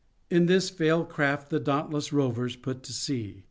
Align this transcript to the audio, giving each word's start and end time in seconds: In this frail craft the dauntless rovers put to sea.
In 0.31 0.47
this 0.47 0.71
frail 0.71 1.05
craft 1.05 1.51
the 1.51 1.59
dauntless 1.59 2.11
rovers 2.11 2.55
put 2.55 2.81
to 2.85 2.91
sea. 2.91 3.37